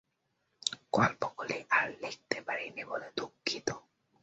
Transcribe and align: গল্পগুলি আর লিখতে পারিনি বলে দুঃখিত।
গল্পগুলি 0.93 1.57
আর 1.69 1.87
লিখতে 2.01 2.37
পারিনি 2.41 2.83
বলে 2.83 3.07
দুঃখিত। 3.17 3.67